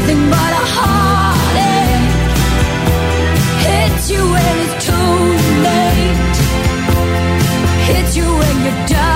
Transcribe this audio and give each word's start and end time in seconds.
nothing 0.00 0.30
but 0.30 0.52
a 0.62 0.64
heartache. 0.76 2.10
Hits 3.66 4.10
you 4.10 4.22
when 4.34 4.54
it's 4.64 4.76
too 4.86 5.14
late. 5.66 6.36
Hits 7.88 8.12
you 8.16 8.24
when 8.24 8.56
you're 8.64 8.82
down. 8.88 9.10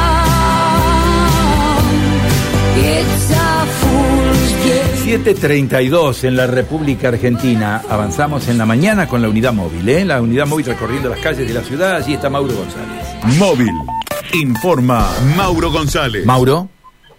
It's 2.76 3.30
a 3.30 3.66
fool's 3.80 4.52
game. 4.64 5.24
7.32 5.24 6.24
en 6.24 6.36
la 6.36 6.46
República 6.46 7.08
Argentina. 7.08 7.82
Avanzamos 7.88 8.48
en 8.48 8.58
la 8.58 8.66
mañana 8.66 9.06
con 9.06 9.22
la 9.22 9.28
unidad 9.28 9.52
móvil, 9.52 9.88
¿eh? 9.88 10.04
La 10.04 10.20
unidad 10.20 10.46
móvil 10.46 10.66
recorriendo 10.66 11.08
las 11.08 11.20
calles 11.20 11.46
de 11.48 11.54
la 11.54 11.62
ciudad. 11.62 11.96
Allí 11.96 12.14
está 12.14 12.28
Mauro 12.28 12.54
González. 12.54 13.38
Móvil. 13.38 13.72
Informa 14.34 15.08
Mauro 15.36 15.70
González. 15.70 16.26
Mauro. 16.26 16.68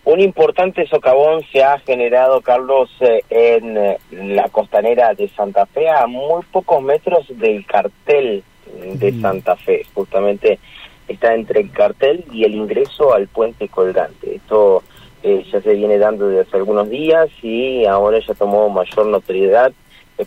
Un 0.05 0.19
importante 0.19 0.87
socavón 0.87 1.43
se 1.51 1.63
ha 1.63 1.79
generado, 1.79 2.41
Carlos, 2.41 2.89
eh, 2.99 3.23
en 3.29 3.77
eh, 3.77 3.97
la 4.11 4.47
costanera 4.49 5.13
de 5.13 5.27
Santa 5.29 5.65
Fe, 5.65 5.89
a 5.89 6.05
muy 6.05 6.43
pocos 6.51 6.81
metros 6.81 7.25
del 7.29 7.65
cartel 7.65 8.43
de 8.65 9.19
Santa 9.19 9.55
Fe. 9.55 9.83
Justamente 9.93 10.59
está 11.07 11.33
entre 11.33 11.61
el 11.61 11.71
cartel 11.71 12.23
y 12.31 12.43
el 12.43 12.55
ingreso 12.55 13.13
al 13.13 13.27
puente 13.27 13.67
colgante. 13.67 14.35
Esto 14.35 14.83
eh, 15.23 15.43
ya 15.51 15.61
se 15.61 15.73
viene 15.73 15.97
dando 15.97 16.27
desde 16.27 16.41
hace 16.41 16.57
algunos 16.57 16.89
días 16.89 17.29
y 17.41 17.85
ahora 17.85 18.19
ya 18.19 18.33
tomó 18.33 18.69
mayor 18.69 19.07
notoriedad. 19.07 19.71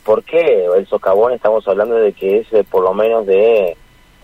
¿Por 0.05 0.23
qué? 0.25 0.67
El 0.77 0.87
socavón 0.87 1.33
estamos 1.33 1.67
hablando 1.67 1.95
de 1.95 2.13
que 2.13 2.39
es 2.39 2.53
eh, 2.53 2.65
por 2.69 2.83
lo 2.83 2.93
menos 2.95 3.27
de 3.27 3.77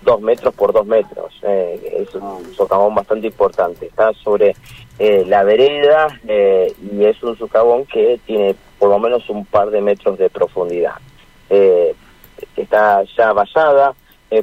dos 0.04 0.20
metros 0.20 0.54
por 0.54 0.72
dos 0.72 0.86
metros. 0.86 1.34
Eh, 1.42 2.04
es 2.06 2.14
un 2.14 2.54
socavón 2.54 2.94
bastante 2.94 3.26
importante. 3.26 3.86
Está 3.86 4.12
sobre 4.12 4.54
eh, 4.98 5.24
la 5.26 5.42
vereda 5.42 6.20
eh, 6.28 6.72
y 6.92 7.04
es 7.04 7.20
un 7.22 7.36
socavón 7.36 7.84
que 7.86 8.20
tiene 8.24 8.54
por 8.78 8.90
lo 8.90 8.98
menos 8.98 9.28
un 9.28 9.44
par 9.46 9.70
de 9.70 9.80
metros 9.80 10.18
de 10.18 10.30
profundidad. 10.30 10.94
Eh, 11.50 11.94
está 12.56 13.02
ya 13.16 13.32
vallada 13.32 13.94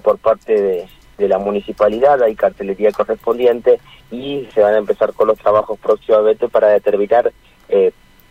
por 0.03 0.17
parte 0.19 0.61
de, 0.61 0.88
de 1.17 1.27
la 1.27 1.38
municipalidad, 1.38 2.23
hay 2.23 2.33
cartelería 2.33 2.94
correspondiente 2.94 3.78
y 4.09 4.47
se 4.53 4.61
van 4.61 4.73
a 4.73 4.78
empezar 4.78 5.11
con 5.11 5.28
los 5.28 5.38
trabajos 5.38 5.78
próximamente 5.80 6.47
para 6.47 6.69
determinar 6.69 7.33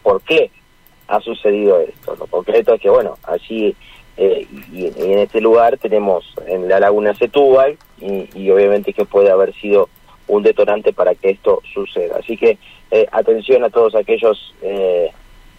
por 0.02 0.22
qué 0.22 0.50
ha 1.06 1.20
sucedido 1.20 1.80
esto. 1.80 2.16
Lo 2.16 2.26
concreto 2.26 2.74
es 2.74 2.80
que, 2.80 2.88
bueno, 2.88 3.18
allí 3.24 3.76
eh, 4.22 4.46
y, 4.70 4.86
en 4.86 5.18
este 5.18 5.40
lugar 5.40 5.78
tenemos 5.78 6.34
en 6.46 6.68
la 6.68 6.78
laguna 6.78 7.14
Setúbal 7.14 7.78
y, 8.02 8.28
y 8.34 8.50
obviamente 8.50 8.92
que 8.92 9.06
puede 9.06 9.30
haber 9.30 9.54
sido 9.54 9.88
un 10.28 10.42
detonante 10.42 10.92
para 10.92 11.14
que 11.14 11.30
esto 11.30 11.62
suceda. 11.72 12.18
Así 12.18 12.36
que 12.36 12.58
eh, 12.90 13.06
atención 13.10 13.64
a 13.64 13.70
todos 13.70 13.94
aquellos 13.94 14.54
eh, 14.60 15.10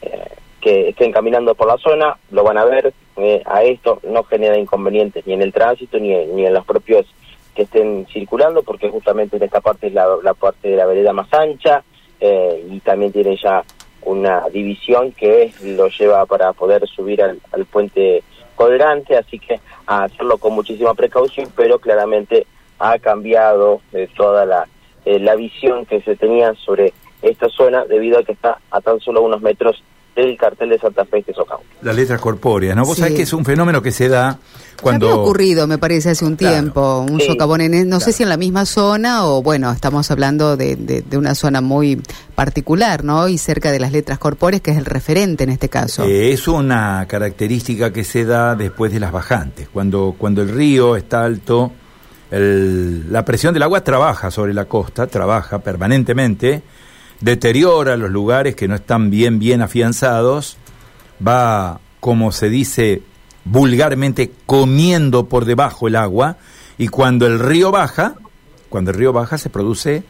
eh, 0.03 0.27
que 0.61 0.89
estén 0.89 1.11
caminando 1.11 1.55
por 1.55 1.67
la 1.67 1.77
zona, 1.79 2.17
lo 2.29 2.43
van 2.43 2.59
a 2.59 2.65
ver, 2.65 2.93
eh, 3.17 3.41
a 3.45 3.63
esto 3.63 3.99
no 4.03 4.23
genera 4.25 4.55
inconvenientes 4.55 5.25
ni 5.25 5.33
en 5.33 5.41
el 5.41 5.51
tránsito 5.51 5.97
ni, 5.97 6.13
ni 6.27 6.45
en 6.45 6.53
los 6.53 6.63
propios 6.63 7.07
que 7.55 7.63
estén 7.63 8.05
circulando, 8.13 8.61
porque 8.61 8.89
justamente 8.89 9.37
en 9.37 9.43
esta 9.43 9.61
parte 9.61 9.87
es 9.87 9.93
la, 9.93 10.05
la 10.21 10.35
parte 10.35 10.69
de 10.69 10.77
la 10.77 10.85
vereda 10.85 11.13
más 11.13 11.33
ancha 11.33 11.83
y 12.23 12.79
también 12.81 13.11
tiene 13.11 13.35
ya 13.35 13.63
una 14.03 14.47
división 14.49 15.11
que 15.11 15.51
lo 15.63 15.87
lleva 15.87 16.27
para 16.27 16.53
poder 16.53 16.87
subir 16.87 17.23
al, 17.23 17.39
al 17.51 17.65
puente 17.65 18.21
colgante, 18.61 19.17
así 19.17 19.39
que 19.39 19.59
a 19.87 20.03
hacerlo 20.03 20.37
con 20.37 20.53
muchísima 20.53 20.93
precaución, 20.93 21.51
pero 21.55 21.79
claramente 21.79 22.45
ha 22.77 22.99
cambiado 22.99 23.81
eh, 23.91 24.07
toda 24.15 24.45
la, 24.45 24.67
eh, 25.05 25.19
la 25.19 25.35
visión 25.35 25.85
que 25.85 26.01
se 26.01 26.15
tenía 26.15 26.53
sobre 26.53 26.93
esta 27.23 27.49
zona 27.49 27.85
debido 27.85 28.19
a 28.19 28.23
que 28.23 28.33
está 28.33 28.59
a 28.69 28.81
tan 28.81 28.99
solo 28.99 29.21
unos 29.21 29.41
metros 29.41 29.83
del 30.15 30.37
cartel 30.37 30.69
de 30.69 30.77
Santa 30.79 31.05
Fe 31.05 31.23
que 31.23 31.33
socavón. 31.33 31.63
Las 31.81 31.95
letras 31.95 32.19
corpóreas, 32.19 32.75
¿no? 32.75 32.83
Vos 32.83 32.95
Sí. 32.95 33.01
sabés 33.01 33.15
que 33.15 33.21
es 33.23 33.31
un 33.33 33.45
fenómeno 33.45 33.81
que 33.81 33.91
se 33.91 34.09
da 34.09 34.37
cuando... 34.81 35.05
Ya 35.07 35.11
había 35.13 35.23
ocurrido, 35.23 35.67
me 35.67 35.77
parece, 35.77 36.09
hace 36.09 36.25
un 36.25 36.35
Claro. 36.35 36.55
tiempo, 36.55 37.05
un 37.09 37.19
Sí. 37.21 37.27
socavón 37.27 37.61
en, 37.61 37.87
no 37.87 37.99
sé 38.01 38.11
si 38.11 38.23
en 38.23 38.29
la 38.29 38.35
misma 38.37 38.65
zona 38.65 39.25
o, 39.25 39.41
bueno, 39.41 39.71
estamos 39.71 40.11
hablando 40.11 40.57
de, 40.57 40.75
de- 40.75 41.01
de 41.01 41.17
una 41.17 41.33
zona 41.33 41.61
muy 41.61 42.01
particular, 42.35 43.03
¿no? 43.05 43.27
Y 43.29 43.37
cerca 43.37 43.71
de 43.71 43.79
las 43.79 43.91
letras 43.93 44.19
corpóreas, 44.19 44.61
que 44.61 44.71
es 44.71 44.77
el 44.77 44.85
referente 44.85 45.43
en 45.45 45.49
este 45.51 45.69
caso. 45.69 46.03
Eh, 46.03 46.31
es 46.33 46.47
una 46.47 47.05
característica 47.07 47.93
que 47.93 48.03
se 48.03 48.25
da 48.25 48.55
después 48.55 48.91
de 48.91 48.99
las 48.99 49.11
bajantes. 49.13 49.69
Cuando, 49.71 50.13
cuando 50.17 50.41
el 50.41 50.49
río 50.49 50.97
está 50.97 51.23
alto, 51.23 51.71
el- 52.31 53.11
la 53.11 53.23
presión 53.25 53.53
del 53.53 53.63
agua 53.63 53.81
trabaja 53.83 54.29
sobre 54.31 54.53
la 54.53 54.65
costa, 54.65 55.07
trabaja 55.07 55.59
permanentemente, 55.59 56.61
deteriora 57.21 57.95
los 57.95 58.11
lugares 58.11 58.55
que 58.55 58.67
no 58.67 58.75
están 58.75 59.09
bien, 59.09 59.39
bien 59.39 59.61
afianzados, 59.61 60.57
va, 61.25 61.79
como 61.99 62.31
se 62.31 62.49
dice 62.49 63.03
vulgarmente, 63.45 64.31
comiendo 64.45 65.27
por 65.27 65.45
debajo 65.45 65.87
el 65.87 65.95
agua, 65.95 66.37
y 66.77 66.87
cuando 66.87 67.27
el 67.27 67.39
río 67.39 67.71
baja, 67.71 68.15
cuando 68.69 68.91
el 68.91 68.97
río 68.97 69.13
baja 69.13 69.37
se 69.37 69.49
produce 69.49 70.03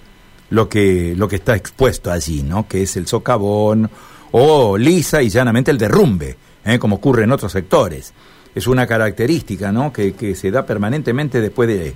lo 0.50 0.68
que, 0.70 1.14
lo 1.16 1.28
que 1.28 1.38
está 1.38 1.56
expuesto 1.56 2.12
allí, 2.12 2.44
¿no? 2.44 2.68
Que 2.68 2.84
es 2.84 2.96
el 2.98 3.08
socavón 3.08 3.90
o 4.32 4.78
lisa 4.78 5.22
y 5.22 5.30
llanamente 5.30 5.72
el 5.72 5.78
derrumbe, 5.78 6.38
¿eh? 6.64 6.80
como 6.80 6.98
ocurre 6.98 7.24
en 7.24 7.32
otros 7.32 7.52
sectores. 7.52 8.14
Es 8.54 8.68
una 8.68 8.86
característica, 8.86 9.72
¿no? 9.72 9.92
Que, 9.94 10.14
que 10.14 10.36
se 10.36 10.52
da 10.52 10.66
permanentemente 10.66 11.40
después 11.42 11.70
de, 11.70 11.94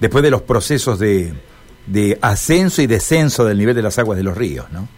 después 0.00 0.22
de 0.22 0.30
los 0.30 0.42
procesos 0.42 0.98
de, 0.98 1.32
de 1.86 2.18
ascenso 2.20 2.82
y 2.82 2.86
descenso 2.86 3.44
del 3.44 3.58
nivel 3.58 3.74
de 3.74 3.82
las 3.82 3.98
aguas 3.98 4.16
de 4.18 4.24
los 4.24 4.36
ríos, 4.36 4.70
¿no? 4.72 4.88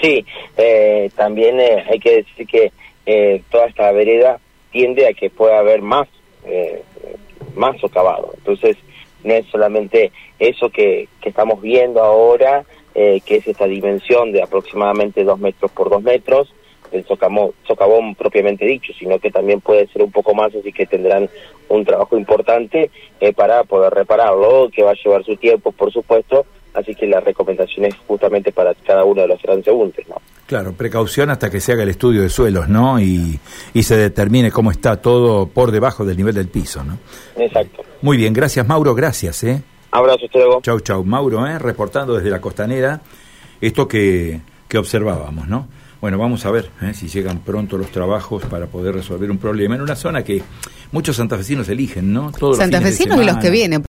Sí, 0.00 0.24
eh, 0.56 1.10
también 1.16 1.58
eh, 1.60 1.84
hay 1.90 1.98
que 1.98 2.16
decir 2.16 2.46
que 2.46 2.72
eh, 3.06 3.42
toda 3.50 3.66
esta 3.66 3.90
vereda 3.92 4.38
tiende 4.70 5.06
a 5.06 5.14
que 5.14 5.30
pueda 5.30 5.58
haber 5.58 5.82
más, 5.82 6.08
eh, 6.44 6.82
más 7.54 7.78
socavado. 7.80 8.32
Entonces, 8.36 8.76
no 9.22 9.32
es 9.34 9.46
solamente 9.46 10.12
eso 10.38 10.68
que, 10.68 11.08
que 11.20 11.30
estamos 11.30 11.62
viendo 11.62 12.02
ahora, 12.02 12.64
eh, 12.94 13.20
que 13.24 13.36
es 13.36 13.46
esta 13.46 13.66
dimensión 13.66 14.32
de 14.32 14.42
aproximadamente 14.42 15.24
dos 15.24 15.38
metros 15.38 15.70
por 15.72 15.90
dos 15.90 16.02
metros, 16.02 16.52
el 16.92 17.04
socavón, 17.06 17.52
socavón 17.66 18.14
propiamente 18.14 18.64
dicho, 18.64 18.92
sino 18.98 19.18
que 19.18 19.30
también 19.30 19.60
puede 19.60 19.86
ser 19.88 20.02
un 20.02 20.12
poco 20.12 20.34
más, 20.34 20.54
así 20.54 20.72
que 20.72 20.86
tendrán 20.86 21.28
un 21.68 21.84
trabajo 21.84 22.16
importante 22.16 22.90
eh, 23.20 23.32
para 23.32 23.64
poder 23.64 23.92
repararlo, 23.92 24.70
que 24.74 24.82
va 24.82 24.92
a 24.92 24.94
llevar 25.02 25.24
su 25.24 25.36
tiempo, 25.36 25.72
por 25.72 25.92
supuesto, 25.92 26.46
así 26.74 26.94
que 26.94 27.06
la 27.06 27.20
recomendación 27.20 27.86
es 27.86 27.94
justamente 28.06 28.52
para 28.52 28.74
cada 28.74 29.04
uno 29.04 29.22
de 29.22 29.28
los 29.28 29.40
transeúntes, 29.40 30.08
¿no? 30.08 30.16
Claro, 30.46 30.72
precaución 30.74 31.30
hasta 31.30 31.50
que 31.50 31.60
se 31.60 31.72
haga 31.72 31.84
el 31.84 31.88
estudio 31.88 32.20
de 32.22 32.28
suelos, 32.28 32.68
¿no? 32.68 33.00
Y, 33.00 33.38
y 33.72 33.82
se 33.82 33.96
determine 33.96 34.50
cómo 34.50 34.70
está 34.70 35.00
todo 35.00 35.46
por 35.46 35.70
debajo 35.70 36.04
del 36.04 36.16
nivel 36.16 36.34
del 36.34 36.48
piso, 36.48 36.84
¿no? 36.84 36.98
Exacto. 37.36 37.82
Muy 38.02 38.16
bien, 38.16 38.34
gracias 38.34 38.66
Mauro, 38.66 38.94
gracias, 38.94 39.42
¿eh? 39.44 39.62
Abrazo, 39.90 40.26
hasta 40.26 40.38
luego. 40.38 40.60
Chau, 40.60 40.80
chau, 40.80 41.04
Mauro, 41.04 41.46
¿eh? 41.46 41.58
Reportando 41.58 42.14
desde 42.14 42.28
la 42.28 42.40
costanera 42.40 43.00
esto 43.60 43.88
que, 43.88 44.40
que 44.68 44.76
observábamos, 44.76 45.48
¿no? 45.48 45.68
Bueno, 46.04 46.18
vamos 46.18 46.44
a 46.44 46.50
ver 46.50 46.68
¿eh? 46.82 46.92
si 46.92 47.08
llegan 47.08 47.38
pronto 47.38 47.78
los 47.78 47.90
trabajos 47.90 48.44
para 48.44 48.66
poder 48.66 48.94
resolver 48.94 49.30
un 49.30 49.38
problema 49.38 49.74
en 49.74 49.80
una 49.80 49.96
zona 49.96 50.22
que 50.22 50.42
muchos 50.92 51.16
santafesinos 51.16 51.66
eligen, 51.70 52.12
¿no? 52.12 52.30
Todos 52.30 52.50
los 52.50 52.58
Santafesinos 52.58 53.22
y 53.22 53.24
los 53.24 53.38
que 53.38 53.48
vienen. 53.48 53.82